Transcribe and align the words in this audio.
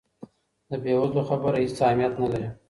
د 0.69 0.71
بې 0.83 0.93
وزلو 0.99 1.27
خبره 1.29 1.57
هیڅ 1.63 1.77
اهمیت 1.87 2.13
نه 2.21 2.27
لري. 2.31 2.47